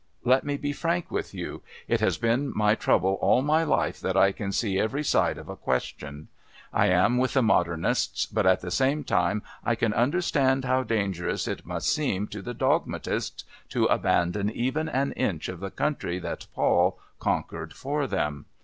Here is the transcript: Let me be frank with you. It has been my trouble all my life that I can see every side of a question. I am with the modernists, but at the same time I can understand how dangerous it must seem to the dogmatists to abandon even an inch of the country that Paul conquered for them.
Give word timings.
Let 0.23 0.43
me 0.43 0.57
be 0.57 0.73
frank 0.73 1.11
with 1.11 1.31
you. 1.35 1.61
It 1.87 1.99
has 1.99 2.17
been 2.17 2.51
my 2.55 2.73
trouble 2.73 3.19
all 3.21 3.43
my 3.43 3.63
life 3.63 3.99
that 3.99 4.17
I 4.17 4.31
can 4.31 4.51
see 4.51 4.79
every 4.79 5.03
side 5.03 5.37
of 5.37 5.47
a 5.47 5.55
question. 5.55 6.27
I 6.73 6.87
am 6.87 7.19
with 7.19 7.33
the 7.33 7.43
modernists, 7.43 8.25
but 8.25 8.47
at 8.47 8.61
the 8.61 8.71
same 8.71 9.03
time 9.03 9.43
I 9.63 9.75
can 9.75 9.93
understand 9.93 10.65
how 10.65 10.81
dangerous 10.81 11.47
it 11.47 11.67
must 11.67 11.87
seem 11.93 12.25
to 12.29 12.41
the 12.41 12.55
dogmatists 12.55 13.43
to 13.69 13.85
abandon 13.85 14.49
even 14.49 14.89
an 14.89 15.11
inch 15.11 15.47
of 15.49 15.59
the 15.59 15.69
country 15.69 16.17
that 16.17 16.47
Paul 16.55 16.97
conquered 17.19 17.73
for 17.73 18.07
them. 18.07 18.47